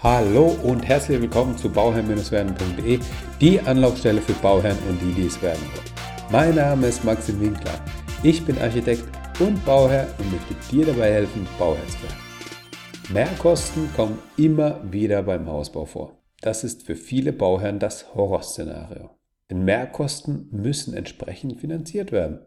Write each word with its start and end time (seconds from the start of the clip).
Hallo 0.00 0.56
und 0.62 0.86
herzlich 0.86 1.20
willkommen 1.20 1.58
zu 1.58 1.68
bauherrn-werden.de, 1.68 3.00
die 3.40 3.58
Anlaufstelle 3.58 4.22
für 4.22 4.32
Bauherren 4.34 4.78
und 4.88 5.02
die, 5.02 5.12
die 5.12 5.26
es 5.26 5.42
werden 5.42 5.60
wollen. 5.74 6.30
Mein 6.30 6.54
Name 6.54 6.86
ist 6.86 7.02
Maxim 7.02 7.40
Winkler. 7.40 7.84
Ich 8.22 8.46
bin 8.46 8.56
Architekt 8.58 9.02
und 9.40 9.64
Bauherr 9.64 10.06
und 10.20 10.30
möchte 10.30 10.54
dir 10.70 10.86
dabei 10.86 11.14
helfen, 11.14 11.48
Bauherr 11.58 11.84
zu 11.88 12.00
werden. 12.04 13.12
Mehrkosten 13.12 13.92
kommen 13.96 14.20
immer 14.36 14.80
wieder 14.88 15.24
beim 15.24 15.48
Hausbau 15.48 15.84
vor. 15.84 16.22
Das 16.42 16.62
ist 16.62 16.84
für 16.84 16.94
viele 16.94 17.32
Bauherren 17.32 17.80
das 17.80 18.14
Horrorszenario. 18.14 19.10
Denn 19.50 19.64
Mehrkosten 19.64 20.48
müssen 20.52 20.94
entsprechend 20.94 21.58
finanziert 21.58 22.12
werden. 22.12 22.38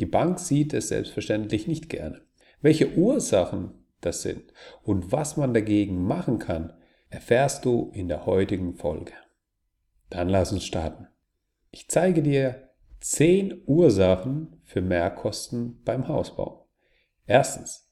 Die 0.00 0.06
Bank 0.06 0.38
sieht 0.38 0.72
es 0.72 0.88
selbstverständlich 0.88 1.66
nicht 1.66 1.90
gerne. 1.90 2.22
Welche 2.62 2.96
Ursachen 2.96 3.74
das 4.00 4.22
sind 4.22 4.44
und 4.82 5.12
was 5.12 5.36
man 5.36 5.52
dagegen 5.52 6.02
machen 6.02 6.38
kann, 6.38 6.72
erfährst 7.10 7.64
du 7.64 7.90
in 7.94 8.08
der 8.08 8.26
heutigen 8.26 8.74
Folge. 8.74 9.12
Dann 10.10 10.28
lass 10.28 10.52
uns 10.52 10.64
starten. 10.64 11.08
Ich 11.70 11.88
zeige 11.88 12.22
dir 12.22 12.70
10 13.00 13.62
Ursachen 13.66 14.60
für 14.64 14.80
Mehrkosten 14.80 15.82
beim 15.84 16.08
Hausbau. 16.08 16.68
Erstens, 17.26 17.90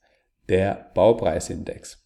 der 0.48 0.90
Baupreisindex. 0.94 2.04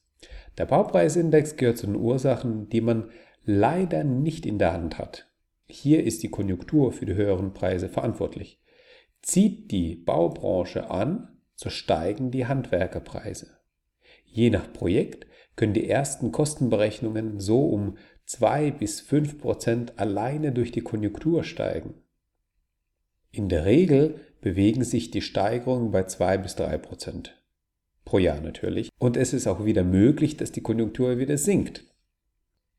Der 0.57 0.67
Baupreisindex 0.67 1.57
gehört 1.57 1.79
zu 1.79 1.87
den 1.87 1.97
Ursachen, 1.97 2.69
die 2.69 2.81
man 2.81 3.11
leider 3.45 4.05
nicht 4.05 4.45
in 4.45 4.59
der 4.59 4.73
Hand 4.73 4.99
hat. 4.99 5.29
Hier 5.67 6.05
ist 6.05 6.23
die 6.23 6.31
Konjunktur 6.31 6.93
für 6.93 7.07
die 7.07 7.15
höheren 7.15 7.53
Preise 7.53 7.89
verantwortlich. 7.89 8.63
Zieht 9.23 9.71
die 9.71 9.95
Baubranche 9.95 10.91
an, 10.91 11.41
so 11.55 11.71
steigen 11.71 12.31
die 12.31 12.47
Handwerkerpreise. 12.47 13.59
Je 14.31 14.51
nach 14.51 14.73
Projekt 14.73 15.27
können 15.57 15.75
die 15.75 15.89
ersten 15.89 16.31
Kostenberechnungen 16.33 17.41
so 17.41 17.67
um 17.67 17.97
2 18.27 18.71
bis 18.73 19.01
5 19.01 19.39
Prozent 19.39 19.99
alleine 19.99 20.53
durch 20.53 20.71
die 20.71 20.83
Konjunktur 20.83 21.45
steigen. 21.45 21.95
In 23.31 23.49
der 23.49 23.65
Regel 23.65 24.21
bewegen 24.41 24.85
sich 24.85 25.11
die 25.11 25.23
Steigerungen 25.23 25.91
bei 25.91 26.05
2 26.05 26.39
bis 26.39 26.55
3 26.57 26.79
Prozent. 26.79 27.43
Pro 28.05 28.19
Jahr 28.19 28.41
natürlich. 28.41 28.91
Und 28.99 29.17
es 29.17 29.33
ist 29.33 29.47
auch 29.47 29.65
wieder 29.65 29.85
möglich, 29.85 30.37
dass 30.37 30.53
die 30.53 30.63
Konjunktur 30.63 31.19
wieder 31.19 31.37
sinkt. 31.37 31.85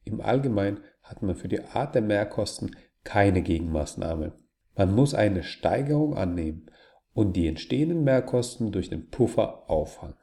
Im 0.04 0.22
Allgemeinen 0.22 0.80
hat 1.04 1.22
man 1.22 1.36
für 1.36 1.48
die 1.48 1.62
Art 1.62 1.96
der 1.96 2.02
Mehrkosten 2.02 2.76
keine 3.04 3.42
Gegenmaßnahme. 3.42 4.34
Man 4.76 4.96
muss 4.96 5.14
eine 5.14 5.44
Steigerung 5.44 6.16
annehmen 6.16 6.72
und 7.14 7.34
die 7.36 7.48
entstehenden 7.48 8.04
Mehrkosten 8.04 8.72
durch 8.72 8.90
den 8.90 9.10
Puffer 9.10 9.70
auffangen. 9.70 10.16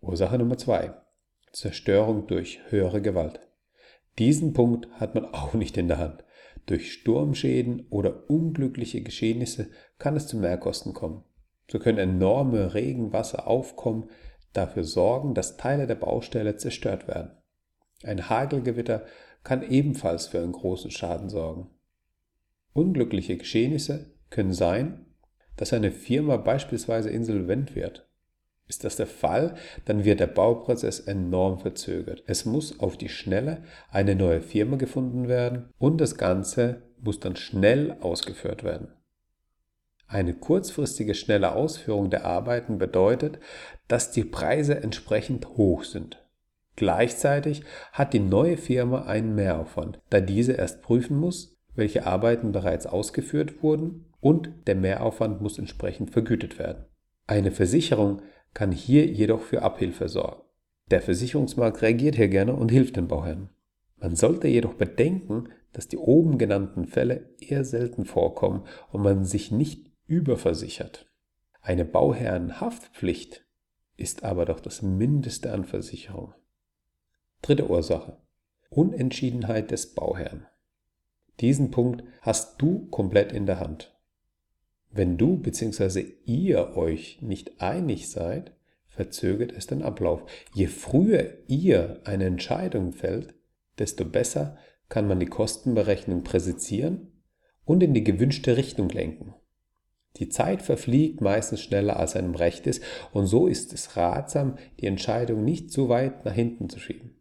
Ursache 0.00 0.38
Nummer 0.38 0.56
2. 0.56 0.94
Zerstörung 1.52 2.28
durch 2.28 2.60
höhere 2.68 3.02
Gewalt. 3.02 3.40
Diesen 4.18 4.52
Punkt 4.52 4.88
hat 4.92 5.16
man 5.16 5.24
auch 5.24 5.54
nicht 5.54 5.76
in 5.76 5.88
der 5.88 5.98
Hand. 5.98 6.24
Durch 6.66 6.92
Sturmschäden 6.92 7.88
oder 7.90 8.30
unglückliche 8.30 9.02
Geschehnisse 9.02 9.70
kann 9.98 10.14
es 10.14 10.28
zu 10.28 10.36
Mehrkosten 10.36 10.92
kommen. 10.92 11.24
So 11.68 11.80
können 11.80 11.98
enorme 11.98 12.74
Regenwasser 12.74 13.48
aufkommen, 13.48 14.08
dafür 14.52 14.84
sorgen, 14.84 15.34
dass 15.34 15.56
Teile 15.56 15.88
der 15.88 15.96
Baustelle 15.96 16.56
zerstört 16.56 17.08
werden. 17.08 17.32
Ein 18.04 18.30
Hagelgewitter 18.30 19.04
kann 19.42 19.68
ebenfalls 19.68 20.28
für 20.28 20.38
einen 20.38 20.52
großen 20.52 20.92
Schaden 20.92 21.28
sorgen. 21.28 21.70
Unglückliche 22.72 23.36
Geschehnisse 23.36 24.14
können 24.30 24.52
sein, 24.52 25.06
dass 25.56 25.72
eine 25.72 25.90
Firma 25.90 26.36
beispielsweise 26.36 27.10
insolvent 27.10 27.74
wird 27.74 28.07
ist 28.68 28.84
das 28.84 28.96
der 28.96 29.06
Fall, 29.06 29.54
dann 29.86 30.04
wird 30.04 30.20
der 30.20 30.26
Bauprozess 30.26 31.00
enorm 31.00 31.58
verzögert. 31.58 32.22
Es 32.26 32.44
muss 32.44 32.80
auf 32.80 32.96
die 32.96 33.08
Schnelle 33.08 33.62
eine 33.90 34.14
neue 34.14 34.40
Firma 34.40 34.76
gefunden 34.76 35.28
werden 35.28 35.70
und 35.78 36.00
das 36.00 36.16
Ganze 36.16 36.82
muss 37.00 37.20
dann 37.20 37.36
schnell 37.36 37.96
ausgeführt 38.00 38.64
werden. 38.64 38.88
Eine 40.06 40.34
kurzfristige 40.34 41.14
schnelle 41.14 41.52
Ausführung 41.52 42.08
der 42.08 42.24
Arbeiten 42.24 42.78
bedeutet, 42.78 43.38
dass 43.88 44.10
die 44.10 44.24
Preise 44.24 44.82
entsprechend 44.82 45.48
hoch 45.56 45.84
sind. 45.84 46.24
Gleichzeitig 46.76 47.62
hat 47.92 48.12
die 48.12 48.20
neue 48.20 48.56
Firma 48.56 49.02
einen 49.02 49.34
Mehraufwand, 49.34 50.00
da 50.10 50.20
diese 50.20 50.52
erst 50.52 50.80
prüfen 50.80 51.18
muss, 51.18 51.58
welche 51.74 52.06
Arbeiten 52.06 52.52
bereits 52.52 52.86
ausgeführt 52.86 53.62
wurden 53.62 54.06
und 54.20 54.50
der 54.66 54.76
Mehraufwand 54.76 55.40
muss 55.40 55.58
entsprechend 55.58 56.10
vergütet 56.10 56.58
werden. 56.58 56.86
Eine 57.26 57.50
Versicherung 57.50 58.22
kann 58.54 58.72
hier 58.72 59.06
jedoch 59.06 59.40
für 59.40 59.62
Abhilfe 59.62 60.08
sorgen. 60.08 60.42
Der 60.90 61.02
Versicherungsmarkt 61.02 61.82
reagiert 61.82 62.16
hier 62.16 62.28
gerne 62.28 62.54
und 62.54 62.70
hilft 62.70 62.96
den 62.96 63.08
Bauherren. 63.08 63.50
Man 63.96 64.16
sollte 64.16 64.48
jedoch 64.48 64.74
bedenken, 64.74 65.50
dass 65.72 65.88
die 65.88 65.98
oben 65.98 66.38
genannten 66.38 66.86
Fälle 66.86 67.28
eher 67.38 67.64
selten 67.64 68.04
vorkommen 68.04 68.64
und 68.90 69.02
man 69.02 69.24
sich 69.24 69.50
nicht 69.50 69.90
überversichert. 70.06 71.06
Eine 71.60 71.84
Bauherrenhaftpflicht 71.84 73.44
ist 73.96 74.24
aber 74.24 74.46
doch 74.46 74.60
das 74.60 74.80
Mindeste 74.80 75.52
an 75.52 75.64
Versicherung. 75.64 76.32
Dritte 77.42 77.68
Ursache. 77.68 78.16
Unentschiedenheit 78.70 79.70
des 79.70 79.94
Bauherrn. 79.94 80.46
Diesen 81.40 81.70
Punkt 81.70 82.04
hast 82.22 82.60
du 82.60 82.86
komplett 82.86 83.32
in 83.32 83.46
der 83.46 83.60
Hand. 83.60 83.97
Wenn 84.90 85.16
du 85.16 85.36
bzw. 85.36 86.14
ihr 86.24 86.76
euch 86.76 87.20
nicht 87.20 87.60
einig 87.60 88.10
seid, 88.10 88.52
verzögert 88.86 89.52
es 89.52 89.66
den 89.66 89.82
Ablauf. 89.82 90.22
Je 90.54 90.66
früher 90.66 91.34
ihr 91.46 92.00
eine 92.04 92.24
Entscheidung 92.24 92.92
fällt, 92.92 93.34
desto 93.78 94.04
besser 94.04 94.56
kann 94.88 95.06
man 95.06 95.20
die 95.20 95.26
Kostenberechnung 95.26 96.24
präzisieren 96.24 97.12
und 97.64 97.82
in 97.82 97.94
die 97.94 98.04
gewünschte 98.04 98.56
Richtung 98.56 98.88
lenken. 98.88 99.34
Die 100.16 100.28
Zeit 100.28 100.62
verfliegt 100.62 101.20
meistens 101.20 101.60
schneller 101.60 101.98
als 101.98 102.16
einem 102.16 102.34
recht 102.34 102.66
ist 102.66 102.82
und 103.12 103.26
so 103.26 103.46
ist 103.46 103.72
es 103.72 103.96
ratsam, 103.96 104.56
die 104.80 104.86
Entscheidung 104.86 105.44
nicht 105.44 105.70
zu 105.70 105.88
weit 105.88 106.24
nach 106.24 106.32
hinten 106.32 106.68
zu 106.68 106.80
schieben. 106.80 107.20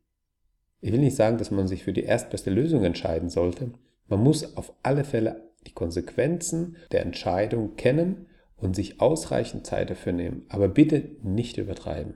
Ich 0.79 0.91
will 0.91 1.00
nicht 1.00 1.16
sagen, 1.16 1.38
dass 1.38 1.51
man 1.51 1.67
sich 1.67 1.83
für 1.83 1.94
die 1.94 2.03
erstbeste 2.03 2.50
Lösung 2.50 2.83
entscheiden 2.83 3.29
sollte. 3.29 3.73
Man 4.07 4.23
muss 4.23 4.56
auf 4.56 4.73
alle 4.83 5.03
Fälle 5.03 5.47
die 5.67 5.73
Konsequenzen 5.73 6.78
der 6.91 7.01
Entscheidung 7.01 7.75
kennen 7.75 8.28
und 8.55 8.75
sich 8.75 9.00
ausreichend 9.01 9.66
Zeit 9.66 9.89
dafür 9.89 10.13
nehmen, 10.13 10.45
aber 10.50 10.67
bitte 10.67 11.17
nicht 11.22 11.57
übertreiben. 11.57 12.16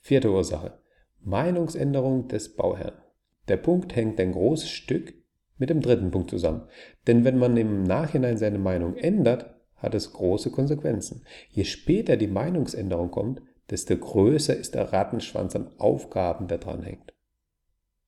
Vierte 0.00 0.32
Ursache. 0.32 0.78
Meinungsänderung 1.20 2.26
des 2.26 2.56
Bauherrn. 2.56 3.00
Der 3.48 3.56
Punkt 3.56 3.94
hängt 3.94 4.18
ein 4.20 4.32
großes 4.32 4.70
Stück 4.70 5.14
mit 5.58 5.70
dem 5.70 5.80
dritten 5.80 6.10
Punkt 6.10 6.30
zusammen. 6.30 6.62
Denn 7.06 7.24
wenn 7.24 7.38
man 7.38 7.56
im 7.56 7.84
Nachhinein 7.84 8.36
seine 8.36 8.58
Meinung 8.58 8.96
ändert, 8.96 9.54
hat 9.76 9.94
es 9.94 10.12
große 10.12 10.50
Konsequenzen. 10.50 11.24
Je 11.50 11.64
später 11.64 12.16
die 12.16 12.26
Meinungsänderung 12.26 13.10
kommt, 13.10 13.42
desto 13.70 13.96
größer 13.96 14.56
ist 14.56 14.74
der 14.74 14.92
Rattenschwanz 14.92 15.54
an 15.54 15.70
Aufgaben, 15.78 16.48
der 16.48 16.58
dran 16.58 16.82
hängt. 16.82 17.14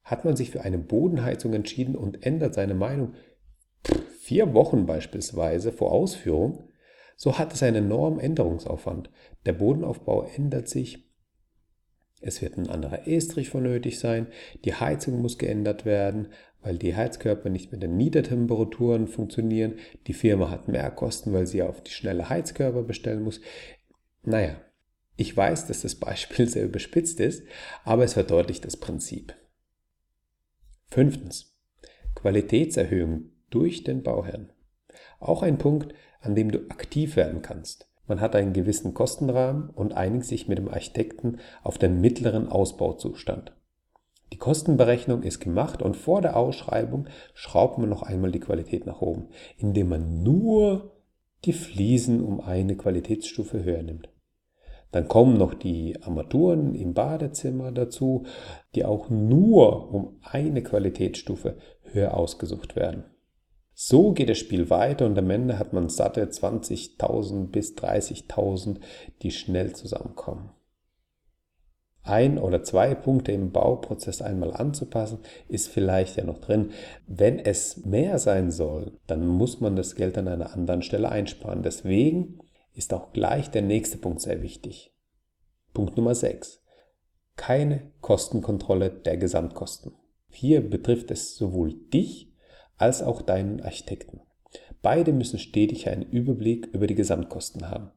Hat 0.02 0.24
man 0.24 0.36
sich 0.36 0.50
für 0.50 0.62
eine 0.62 0.78
Bodenheizung 0.78 1.54
entschieden 1.54 1.96
und 1.96 2.26
ändert 2.26 2.54
seine 2.54 2.74
Meinung, 2.74 3.14
vier 4.34 4.52
Wochen 4.52 4.84
beispielsweise 4.84 5.70
vor 5.70 5.92
Ausführung, 5.92 6.68
so 7.14 7.38
hat 7.38 7.54
es 7.54 7.62
einen 7.62 7.84
enormen 7.84 8.18
Änderungsaufwand. 8.18 9.08
Der 9.46 9.52
Bodenaufbau 9.52 10.24
ändert 10.24 10.68
sich, 10.68 11.08
es 12.20 12.42
wird 12.42 12.56
ein 12.56 12.68
anderer 12.68 13.06
Estrich 13.06 13.48
vonnötig 13.48 14.00
sein, 14.00 14.26
die 14.64 14.74
Heizung 14.74 15.22
muss 15.22 15.38
geändert 15.38 15.84
werden, 15.84 16.32
weil 16.62 16.78
die 16.78 16.96
Heizkörper 16.96 17.48
nicht 17.48 17.70
mit 17.70 17.84
den 17.84 17.96
Niedertemperaturen 17.96 19.06
funktionieren, 19.06 19.74
die 20.08 20.14
Firma 20.14 20.50
hat 20.50 20.66
mehr 20.66 20.90
Kosten, 20.90 21.32
weil 21.32 21.46
sie 21.46 21.62
auf 21.62 21.80
die 21.84 21.92
schnelle 21.92 22.28
Heizkörper 22.28 22.82
bestellen 22.82 23.22
muss. 23.22 23.40
Naja, 24.24 24.56
ich 25.14 25.36
weiß, 25.36 25.68
dass 25.68 25.82
das 25.82 25.94
Beispiel 25.94 26.48
sehr 26.48 26.64
überspitzt 26.64 27.20
ist, 27.20 27.44
aber 27.84 28.02
es 28.02 28.14
verdeutlicht 28.14 28.64
das 28.64 28.78
Prinzip. 28.78 29.32
Fünftens. 30.88 31.56
Qualitätserhöhung 32.16 33.30
durch 33.54 33.84
den 33.84 34.02
Bauherrn. 34.02 34.50
Auch 35.20 35.42
ein 35.42 35.58
Punkt, 35.58 35.94
an 36.20 36.34
dem 36.34 36.50
du 36.50 36.58
aktiv 36.70 37.16
werden 37.16 37.42
kannst. 37.42 37.88
Man 38.06 38.20
hat 38.20 38.36
einen 38.36 38.52
gewissen 38.52 38.92
Kostenrahmen 38.92 39.70
und 39.70 39.94
einigt 39.94 40.26
sich 40.26 40.48
mit 40.48 40.58
dem 40.58 40.68
Architekten 40.68 41.38
auf 41.62 41.78
den 41.78 42.00
mittleren 42.00 42.48
Ausbauzustand. 42.48 43.54
Die 44.32 44.38
Kostenberechnung 44.38 45.22
ist 45.22 45.40
gemacht 45.40 45.80
und 45.80 45.96
vor 45.96 46.20
der 46.20 46.36
Ausschreibung 46.36 47.06
schraubt 47.34 47.78
man 47.78 47.88
noch 47.88 48.02
einmal 48.02 48.32
die 48.32 48.40
Qualität 48.40 48.84
nach 48.84 49.00
oben, 49.00 49.28
indem 49.56 49.88
man 49.88 50.22
nur 50.22 50.92
die 51.44 51.52
Fliesen 51.52 52.20
um 52.20 52.40
eine 52.40 52.76
Qualitätsstufe 52.76 53.62
höher 53.62 53.82
nimmt. 53.82 54.08
Dann 54.90 55.08
kommen 55.08 55.36
noch 55.36 55.54
die 55.54 56.02
Armaturen 56.02 56.74
im 56.74 56.94
Badezimmer 56.94 57.72
dazu, 57.72 58.26
die 58.74 58.84
auch 58.84 59.10
nur 59.10 59.92
um 59.92 60.18
eine 60.22 60.62
Qualitätsstufe 60.62 61.56
höher 61.82 62.14
ausgesucht 62.14 62.76
werden. 62.76 63.04
So 63.74 64.12
geht 64.12 64.28
das 64.28 64.38
Spiel 64.38 64.70
weiter 64.70 65.04
und 65.04 65.18
am 65.18 65.30
Ende 65.30 65.58
hat 65.58 65.72
man 65.72 65.88
satte 65.88 66.24
20.000 66.24 67.48
bis 67.48 67.74
30.000, 67.74 68.78
die 69.22 69.32
schnell 69.32 69.74
zusammenkommen. 69.74 70.50
ein 72.06 72.38
oder 72.38 72.62
zwei 72.62 72.94
Punkte 72.94 73.32
im 73.32 73.50
Bauprozess 73.50 74.20
einmal 74.20 74.52
anzupassen, 74.52 75.20
ist 75.48 75.68
vielleicht 75.68 76.16
ja 76.16 76.24
noch 76.24 76.38
drin. 76.38 76.70
Wenn 77.06 77.38
es 77.38 77.84
mehr 77.86 78.18
sein 78.18 78.50
soll, 78.50 79.00
dann 79.06 79.26
muss 79.26 79.60
man 79.60 79.74
das 79.74 79.94
Geld 79.94 80.18
an 80.18 80.28
einer 80.28 80.52
anderen 80.52 80.82
Stelle 80.82 81.08
einsparen. 81.08 81.62
Deswegen 81.62 82.40
ist 82.74 82.92
auch 82.92 83.12
gleich 83.12 83.50
der 83.50 83.62
nächste 83.62 83.96
Punkt 83.96 84.20
sehr 84.20 84.42
wichtig. 84.42 84.94
Punkt 85.72 85.96
Nummer 85.96 86.14
6. 86.14 86.62
Keine 87.36 87.90
Kostenkontrolle 88.02 88.90
der 88.90 89.16
Gesamtkosten. 89.16 89.92
Hier 90.28 90.60
betrifft 90.68 91.10
es 91.10 91.36
sowohl 91.36 91.72
dich 91.72 92.33
als 92.76 93.02
auch 93.02 93.22
deinen 93.22 93.60
Architekten. 93.60 94.20
Beide 94.82 95.12
müssen 95.12 95.38
stetig 95.38 95.88
einen 95.88 96.02
Überblick 96.02 96.66
über 96.72 96.86
die 96.86 96.94
Gesamtkosten 96.94 97.70
haben. 97.70 97.90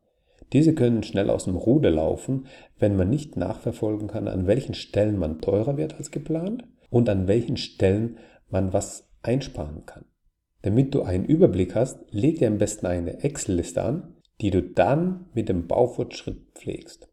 Diese 0.54 0.74
können 0.74 1.04
schnell 1.04 1.30
aus 1.30 1.46
dem 1.46 1.56
Ruder 1.56 1.92
laufen, 1.92 2.48
wenn 2.80 2.96
man 2.96 3.10
nicht 3.10 3.36
nachverfolgen 3.36 4.08
kann, 4.08 4.28
an 4.28 4.48
welchen 4.48 4.74
Stellen 4.74 5.18
man 5.18 5.42
teurer 5.42 5.78
wird 5.78 5.96
als 5.96 6.12
geplant 6.12 6.64
und 6.90 7.10
an 7.10 7.28
welchen 7.28 7.58
Stellen 7.58 8.18
man 8.50 8.72
was 8.72 9.10
einsparen 9.22 9.86
kann. 9.86 10.06
Damit 10.62 10.94
du 10.96 11.04
einen 11.04 11.26
Überblick 11.26 11.76
hast, 11.76 12.00
leg 12.12 12.40
dir 12.40 12.48
am 12.48 12.58
besten 12.58 12.86
eine 12.86 13.24
Excel-Liste 13.24 13.82
an, 13.82 14.16
die 14.42 14.52
du 14.52 14.62
dann 14.62 15.26
mit 15.34 15.50
dem 15.50 15.68
Baufortschritt 15.68 16.54
pflegst. 16.54 17.10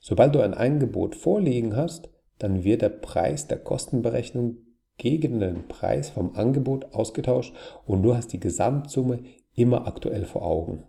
Sobald 0.00 0.34
du 0.34 0.40
ein 0.40 0.54
Angebot 0.54 1.14
vorliegen 1.14 1.76
hast, 1.76 2.08
dann 2.38 2.64
wird 2.64 2.82
der 2.82 2.88
Preis 2.88 3.46
der 3.46 3.58
Kostenberechnung 3.58 4.58
gegen 4.98 5.40
den 5.40 5.66
Preis 5.68 6.10
vom 6.10 6.34
Angebot 6.34 6.92
ausgetauscht 6.92 7.54
und 7.86 8.02
du 8.02 8.14
hast 8.14 8.32
die 8.32 8.40
Gesamtsumme 8.40 9.22
immer 9.54 9.86
aktuell 9.86 10.26
vor 10.26 10.42
Augen. 10.42 10.84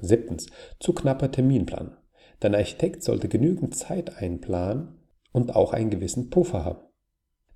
Siebtens, 0.00 0.46
zu 0.78 0.92
knapper 0.92 1.30
Terminplan. 1.30 1.96
Dein 2.40 2.54
Architekt 2.54 3.02
sollte 3.02 3.28
genügend 3.28 3.74
Zeit 3.76 4.18
einplanen 4.18 4.98
und 5.32 5.54
auch 5.54 5.72
einen 5.72 5.90
gewissen 5.90 6.30
Puffer 6.30 6.64
haben. 6.64 6.80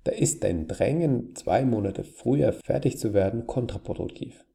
Da 0.03 0.11
ist 0.11 0.43
dein 0.43 0.67
Drängen, 0.67 1.35
zwei 1.35 1.65
Monate 1.65 2.03
früher 2.03 2.53
fertig 2.53 2.97
zu 2.97 3.13
werden, 3.13 3.45
kontraproduktiv. 3.45 4.45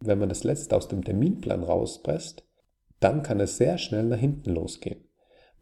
Wenn 0.00 0.18
man 0.18 0.28
das 0.28 0.44
letzte 0.44 0.76
aus 0.76 0.88
dem 0.88 1.04
Terminplan 1.04 1.62
rauspresst, 1.62 2.44
dann 3.00 3.22
kann 3.22 3.40
es 3.40 3.56
sehr 3.56 3.78
schnell 3.78 4.04
nach 4.04 4.18
hinten 4.18 4.50
losgehen. 4.50 5.04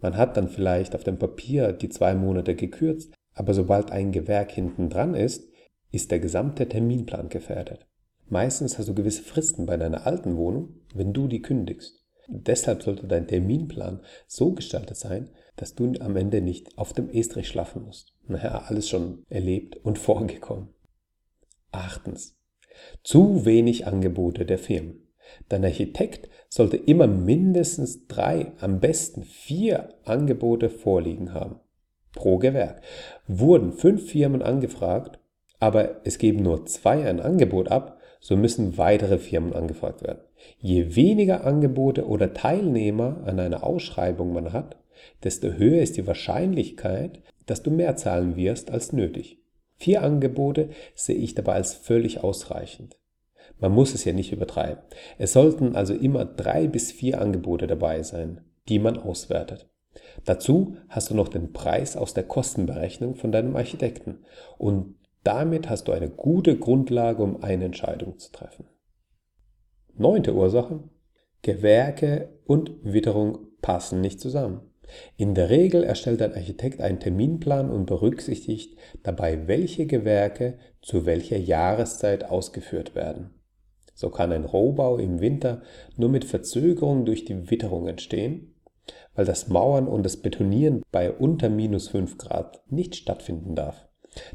Man 0.00 0.16
hat 0.16 0.36
dann 0.36 0.48
vielleicht 0.48 0.94
auf 0.94 1.04
dem 1.04 1.18
Papier 1.18 1.72
die 1.72 1.88
zwei 1.88 2.14
Monate 2.14 2.54
gekürzt, 2.54 3.14
aber 3.34 3.54
sobald 3.54 3.90
ein 3.90 4.12
Gewerk 4.12 4.52
hinten 4.52 4.88
dran 4.88 5.14
ist, 5.14 5.48
ist 5.90 6.10
der 6.10 6.20
gesamte 6.20 6.68
Terminplan 6.68 7.28
gefährdet. 7.28 7.86
Meistens 8.28 8.78
hast 8.78 8.88
du 8.88 8.94
gewisse 8.94 9.22
Fristen 9.22 9.66
bei 9.66 9.76
deiner 9.76 10.06
alten 10.06 10.36
Wohnung, 10.36 10.80
wenn 10.94 11.12
du 11.12 11.28
die 11.28 11.42
kündigst. 11.42 12.04
Deshalb 12.26 12.82
sollte 12.82 13.06
dein 13.06 13.28
Terminplan 13.28 14.00
so 14.26 14.52
gestaltet 14.52 14.96
sein, 14.96 15.30
dass 15.56 15.74
du 15.74 15.92
am 16.00 16.16
Ende 16.16 16.40
nicht 16.40 16.78
auf 16.78 16.92
dem 16.92 17.10
Estrich 17.10 17.48
schlafen 17.48 17.82
musst. 17.82 18.14
Naja, 18.26 18.64
alles 18.66 18.88
schon 18.88 19.24
erlebt 19.28 19.76
und 19.84 19.98
vorgekommen. 20.00 20.70
Achtens. 21.70 22.36
Zu 23.02 23.44
wenig 23.44 23.86
Angebote 23.86 24.46
der 24.46 24.58
Firmen. 24.58 25.00
Dein 25.48 25.64
Architekt 25.64 26.28
sollte 26.48 26.76
immer 26.76 27.06
mindestens 27.06 28.06
drei, 28.06 28.52
am 28.58 28.80
besten 28.80 29.22
vier 29.22 29.94
Angebote 30.04 30.70
vorliegen 30.70 31.32
haben. 31.32 31.60
Pro 32.14 32.38
Gewerk. 32.38 32.80
Wurden 33.26 33.72
fünf 33.72 34.10
Firmen 34.10 34.42
angefragt, 34.42 35.18
aber 35.60 36.00
es 36.04 36.18
geben 36.18 36.42
nur 36.42 36.66
zwei 36.66 37.06
ein 37.08 37.20
Angebot 37.20 37.70
ab, 37.70 37.98
so 38.20 38.36
müssen 38.36 38.78
weitere 38.78 39.18
Firmen 39.18 39.52
angefragt 39.52 40.02
werden. 40.02 40.20
Je 40.58 40.96
weniger 40.96 41.44
Angebote 41.44 42.06
oder 42.06 42.32
Teilnehmer 42.32 43.22
an 43.26 43.38
einer 43.38 43.64
Ausschreibung 43.64 44.32
man 44.32 44.52
hat, 44.52 44.76
desto 45.22 45.48
höher 45.48 45.82
ist 45.82 45.96
die 45.96 46.06
Wahrscheinlichkeit, 46.06 47.20
dass 47.46 47.62
du 47.62 47.70
mehr 47.70 47.96
zahlen 47.96 48.36
wirst 48.36 48.70
als 48.70 48.92
nötig. 48.92 49.38
Vier 49.76 50.02
Angebote 50.02 50.70
sehe 50.94 51.16
ich 51.16 51.34
dabei 51.34 51.54
als 51.54 51.74
völlig 51.74 52.22
ausreichend. 52.22 52.96
Man 53.58 53.72
muss 53.72 53.94
es 53.94 54.04
ja 54.04 54.12
nicht 54.12 54.32
übertreiben. 54.32 54.82
Es 55.18 55.32
sollten 55.32 55.76
also 55.76 55.94
immer 55.94 56.24
drei 56.24 56.66
bis 56.66 56.92
vier 56.92 57.20
Angebote 57.20 57.66
dabei 57.66 58.02
sein, 58.02 58.40
die 58.68 58.78
man 58.78 58.98
auswertet. 58.98 59.68
Dazu 60.24 60.76
hast 60.88 61.10
du 61.10 61.14
noch 61.14 61.28
den 61.28 61.52
Preis 61.52 61.96
aus 61.96 62.14
der 62.14 62.24
Kostenberechnung 62.24 63.16
von 63.16 63.32
deinem 63.32 63.56
Architekten 63.56 64.24
und 64.58 64.96
damit 65.22 65.70
hast 65.70 65.88
du 65.88 65.92
eine 65.92 66.10
gute 66.10 66.58
Grundlage, 66.58 67.22
um 67.22 67.42
eine 67.42 67.64
Entscheidung 67.64 68.18
zu 68.18 68.30
treffen. 68.30 68.66
Neunte 69.96 70.34
Ursache. 70.34 70.80
Gewerke 71.42 72.38
und 72.46 72.72
Witterung 72.82 73.38
passen 73.60 74.00
nicht 74.00 74.20
zusammen. 74.20 74.62
In 75.16 75.34
der 75.34 75.50
Regel 75.50 75.82
erstellt 75.82 76.22
ein 76.22 76.34
Architekt 76.34 76.80
einen 76.80 77.00
Terminplan 77.00 77.70
und 77.70 77.86
berücksichtigt 77.86 78.78
dabei, 79.02 79.46
welche 79.46 79.86
Gewerke 79.86 80.58
zu 80.82 81.06
welcher 81.06 81.38
Jahreszeit 81.38 82.24
ausgeführt 82.24 82.94
werden. 82.94 83.30
So 83.94 84.10
kann 84.10 84.32
ein 84.32 84.44
Rohbau 84.44 84.98
im 84.98 85.20
Winter 85.20 85.62
nur 85.96 86.08
mit 86.08 86.24
Verzögerung 86.24 87.04
durch 87.04 87.24
die 87.24 87.50
Witterung 87.50 87.86
entstehen, 87.86 88.53
weil 89.14 89.24
das 89.24 89.48
Mauern 89.48 89.88
und 89.88 90.04
das 90.04 90.16
Betonieren 90.16 90.82
bei 90.90 91.12
unter 91.12 91.48
minus 91.48 91.88
5 91.88 92.18
Grad 92.18 92.62
nicht 92.70 92.96
stattfinden 92.96 93.54
darf. 93.54 93.86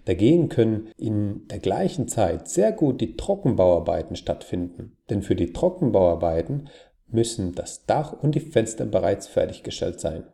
Dagegen 0.05 0.49
können 0.49 0.89
in 0.97 1.47
der 1.47 1.59
gleichen 1.59 2.07
Zeit 2.07 2.49
sehr 2.49 2.71
gut 2.71 2.99
die 2.99 3.15
Trockenbauarbeiten 3.15 4.15
stattfinden, 4.15 4.97
denn 5.09 5.21
für 5.21 5.35
die 5.35 5.53
Trockenbauarbeiten 5.53 6.69
müssen 7.07 7.55
das 7.55 7.85
Dach 7.85 8.13
und 8.13 8.35
die 8.35 8.41
Fenster 8.41 8.85
bereits 8.85 9.27
fertiggestellt 9.27 9.99
sein. 9.99 10.25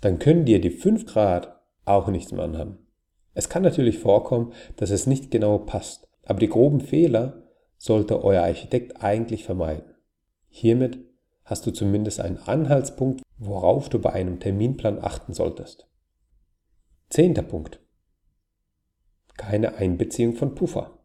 Dann 0.00 0.18
können 0.18 0.44
dir 0.44 0.60
die 0.60 0.70
5 0.70 1.06
Grad 1.06 1.60
auch 1.84 2.08
nichts 2.08 2.32
mehr 2.32 2.44
anhaben. 2.44 2.78
Es 3.34 3.48
kann 3.48 3.62
natürlich 3.62 3.98
vorkommen, 3.98 4.52
dass 4.76 4.90
es 4.90 5.06
nicht 5.06 5.30
genau 5.30 5.58
passt, 5.58 6.08
aber 6.24 6.40
die 6.40 6.48
groben 6.48 6.80
Fehler 6.80 7.42
sollte 7.76 8.22
euer 8.22 8.42
Architekt 8.42 9.02
eigentlich 9.02 9.44
vermeiden. 9.44 9.94
Hiermit 10.48 10.98
hast 11.44 11.66
du 11.66 11.70
zumindest 11.70 12.20
einen 12.20 12.38
Anhaltspunkt, 12.38 13.22
worauf 13.38 13.88
du 13.88 13.98
bei 13.98 14.12
einem 14.12 14.40
Terminplan 14.40 14.98
achten 15.02 15.32
solltest. 15.32 15.86
Zehnter 17.08 17.42
Punkt 17.42 17.80
keine 19.40 19.76
Einbeziehung 19.76 20.34
von 20.34 20.54
Puffer. 20.54 20.98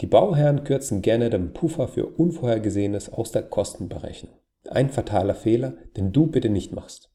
Die 0.00 0.06
Bauherren 0.06 0.62
kürzen 0.62 1.02
gerne 1.02 1.28
den 1.28 1.52
Puffer 1.52 1.88
für 1.88 2.06
Unvorhergesehenes 2.06 3.12
aus 3.12 3.32
der 3.32 3.42
Kostenberechnung. 3.42 4.32
Ein 4.68 4.90
fataler 4.90 5.34
Fehler, 5.34 5.74
den 5.96 6.12
du 6.12 6.28
bitte 6.28 6.50
nicht 6.50 6.72
machst. 6.72 7.10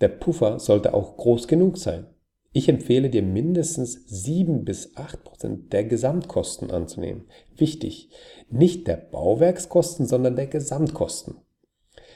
Der 0.00 0.08
Puffer 0.08 0.58
sollte 0.58 0.94
auch 0.94 1.16
groß 1.16 1.46
genug 1.46 1.78
sein. 1.78 2.08
Ich 2.52 2.68
empfehle 2.68 3.08
dir 3.08 3.22
mindestens 3.22 4.04
7 4.06 4.64
bis 4.64 4.96
8 4.96 5.22
Prozent 5.22 5.72
der 5.72 5.84
Gesamtkosten 5.84 6.72
anzunehmen. 6.72 7.28
Wichtig, 7.56 8.10
nicht 8.50 8.88
der 8.88 8.96
Bauwerkskosten, 8.96 10.06
sondern 10.06 10.34
der 10.34 10.48
Gesamtkosten. 10.48 11.36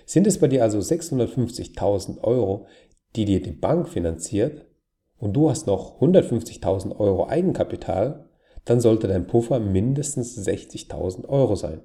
Sind 0.09 0.27
es 0.27 0.39
bei 0.39 0.49
dir 0.49 0.63
also 0.63 0.79
650.000 0.79 2.25
Euro, 2.25 2.67
die 3.15 3.27
dir 3.27 3.43
die 3.43 3.53
Bank 3.53 3.91
finanziert, 3.91 4.65
und 5.19 5.35
du 5.35 5.51
hast 5.51 5.67
noch 5.67 6.01
150.000 6.01 6.99
Euro 6.99 7.29
Eigenkapital, 7.29 8.25
dann 8.65 8.81
sollte 8.81 9.07
dein 9.07 9.27
Puffer 9.27 9.61
mindestens 9.61 10.39
60.000 10.39 11.29
Euro 11.29 11.57
sein. 11.57 11.83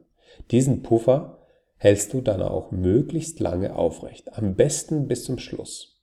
Diesen 0.51 0.83
Puffer 0.83 1.39
hältst 1.75 2.13
du 2.13 2.21
dann 2.21 2.41
auch 2.41 2.71
möglichst 2.71 3.41
lange 3.41 3.75
aufrecht, 3.75 4.37
am 4.37 4.55
besten 4.55 5.09
bis 5.09 5.25
zum 5.25 5.37
Schluss. 5.37 6.01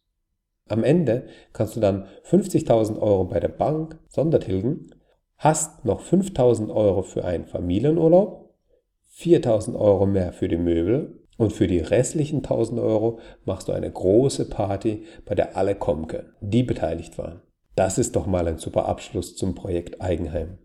Am 0.68 0.84
Ende 0.84 1.24
kannst 1.54 1.74
du 1.74 1.80
dann 1.80 2.06
50.000 2.28 3.00
Euro 3.00 3.24
bei 3.24 3.40
der 3.40 3.48
Bank 3.48 3.98
sondertilgen, 4.08 4.94
hast 5.38 5.86
noch 5.86 6.02
5.000 6.02 6.70
Euro 6.70 7.00
für 7.00 7.24
einen 7.24 7.46
Familienurlaub, 7.46 8.52
4.000 9.16 9.74
Euro 9.74 10.04
mehr 10.04 10.34
für 10.34 10.48
die 10.48 10.58
Möbel 10.58 11.19
und 11.40 11.54
für 11.54 11.66
die 11.66 11.78
restlichen 11.78 12.38
1000 12.38 12.78
Euro 12.80 13.18
machst 13.46 13.68
du 13.68 13.72
eine 13.72 13.90
große 13.90 14.50
Party, 14.50 15.04
bei 15.24 15.34
der 15.34 15.56
alle 15.56 15.74
kommen 15.74 16.06
können, 16.06 16.34
die 16.42 16.62
beteiligt 16.62 17.16
waren. 17.16 17.40
Das 17.74 17.96
ist 17.96 18.14
doch 18.14 18.26
mal 18.26 18.46
ein 18.46 18.58
super 18.58 18.84
Abschluss 18.84 19.36
zum 19.36 19.54
Projekt 19.54 20.02
Eigenheim. 20.02 20.58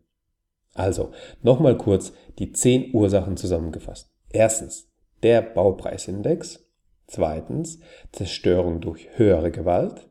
Also, 0.74 1.14
nochmal 1.42 1.78
kurz 1.78 2.12
die 2.40 2.52
10 2.52 2.94
Ursachen 2.94 3.38
zusammengefasst. 3.38 4.12
Erstens, 4.30 4.92
der 5.24 5.42
Baupreisindex. 5.42 6.70
Zweitens, 7.08 7.80
Zerstörung 8.12 8.82
durch 8.82 9.08
höhere 9.18 9.52
Gewalt. 9.52 10.10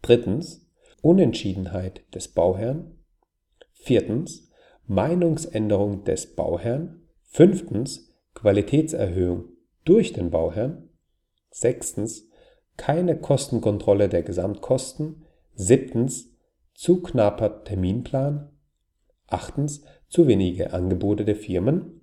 Drittens, 0.00 0.66
Unentschiedenheit 1.02 2.02
des 2.14 2.28
Bauherrn. 2.28 2.98
Viertens, 3.72 4.48
Meinungsänderung 4.86 6.04
des 6.04 6.34
Bauherrn. 6.34 7.02
Fünftens, 7.24 8.08
Qualitätserhöhung 8.32 9.59
durch 9.84 10.12
den 10.12 10.30
Bauherrn. 10.30 10.88
Sechstens, 11.50 12.28
keine 12.76 13.18
Kostenkontrolle 13.18 14.08
der 14.08 14.22
Gesamtkosten. 14.22 15.24
Siebtens, 15.54 16.30
zu 16.74 17.02
knapper 17.02 17.64
Terminplan. 17.64 18.50
Achtens, 19.26 19.84
zu 20.08 20.26
wenige 20.26 20.72
Angebote 20.72 21.24
der 21.24 21.36
Firmen. 21.36 22.00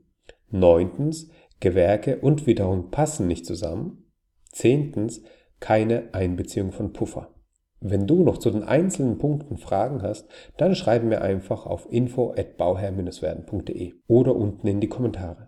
Neuntens, 0.49 1.29
Gewerke 1.59 2.19
und 2.19 2.47
Witterung 2.47 2.91
passen 2.91 3.27
nicht 3.27 3.45
zusammen. 3.45 4.05
Zehntens, 4.51 5.23
keine 5.59 6.13
Einbeziehung 6.13 6.71
von 6.71 6.93
Puffer. 6.93 7.33
Wenn 7.79 8.07
du 8.07 8.23
noch 8.23 8.39
zu 8.39 8.49
den 8.49 8.63
einzelnen 8.63 9.17
Punkten 9.17 9.57
Fragen 9.57 10.01
hast, 10.01 10.29
dann 10.57 10.75
schreib 10.75 11.03
mir 11.03 11.21
einfach 11.21 11.65
auf 11.65 11.91
info@bauherr-werden.de 11.91 13.93
oder 14.07 14.33
unten 14.35 14.67
in 14.67 14.79
die 14.79 14.89
Kommentare. 14.89 15.46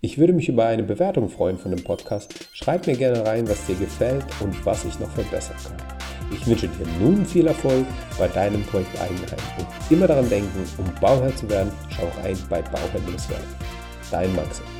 Ich 0.00 0.16
würde 0.16 0.32
mich 0.32 0.48
über 0.48 0.64
eine 0.64 0.84
Bewertung 0.84 1.28
freuen 1.28 1.58
von 1.58 1.72
dem 1.72 1.82
Podcast. 1.82 2.32
Schreib 2.52 2.86
mir 2.86 2.96
gerne 2.96 3.26
rein, 3.26 3.48
was 3.48 3.66
dir 3.66 3.74
gefällt 3.74 4.24
und 4.38 4.64
was 4.64 4.84
ich 4.84 4.96
noch 5.00 5.10
verbessern 5.10 5.56
kann. 5.66 5.98
Ich 6.30 6.46
wünsche 6.46 6.68
dir 6.68 6.86
nun 7.00 7.26
viel 7.26 7.48
Erfolg 7.48 7.84
bei 8.16 8.28
deinem 8.28 8.62
Projekt 8.62 8.96
Eigenheim 9.00 9.40
und 9.58 9.66
immer 9.90 10.06
daran 10.06 10.28
denken, 10.28 10.64
um 10.76 10.84
Bauherr 11.00 11.34
zu 11.34 11.50
werden, 11.50 11.72
schau 11.88 12.06
rein 12.22 12.38
bei 12.48 12.62
Bauherr-werden. 12.62 13.48
Dein 14.08 14.36
Maxim. 14.36 14.77